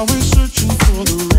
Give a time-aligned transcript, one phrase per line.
[0.00, 1.29] always searching for the